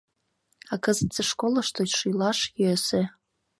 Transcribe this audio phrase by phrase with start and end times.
[0.73, 3.01] А кызытсе школышто шӱлаш йӧсӧ.